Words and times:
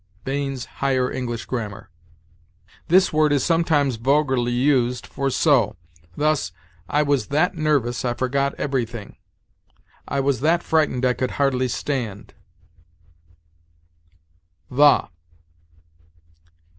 Bain's 0.23 0.65
"Higher 0.81 1.11
English 1.11 1.45
Grammar." 1.45 1.91
This 2.87 3.13
word 3.13 3.31
is 3.31 3.43
sometimes 3.43 3.97
vulgarly 3.97 4.51
used 4.51 5.05
for 5.05 5.29
so; 5.29 5.75
thus, 6.17 6.51
"I 6.89 7.03
was 7.03 7.27
that 7.27 7.53
nervous 7.53 8.03
I 8.03 8.15
forgot 8.15 8.55
everything"; 8.55 9.17
"I 10.07 10.19
was 10.19 10.39
that 10.39 10.63
frightened 10.63 11.05
I 11.05 11.13
could 11.13 11.31
hardly 11.37 11.67
stand." 11.67 12.33